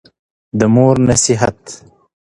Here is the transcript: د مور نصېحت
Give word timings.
د 0.59 0.61
مور 0.73 0.95
نصېحت 1.07 1.57